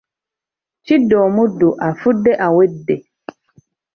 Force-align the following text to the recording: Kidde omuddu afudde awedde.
Kidde 0.85 1.15
omuddu 1.25 1.69
afudde 1.87 2.31
awedde. 2.45 2.95